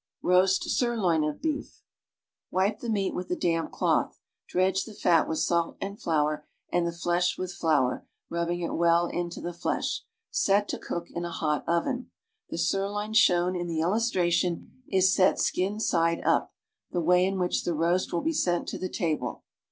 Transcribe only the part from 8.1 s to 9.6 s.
rubbing it well into the